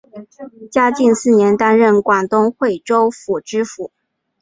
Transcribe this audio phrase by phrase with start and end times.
[0.71, 3.91] 嘉靖四年担任广东惠州府知府。